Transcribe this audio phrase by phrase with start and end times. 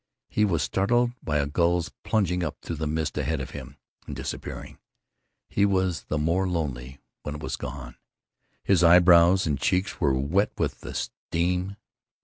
[0.29, 3.77] He was startled by a gull's plunging up through the mist ahead of him,
[4.07, 4.79] and disappearing.
[5.47, 7.97] He was the more lonely when it was gone.
[8.63, 11.75] His eyebrows and cheeks were wet with the steam.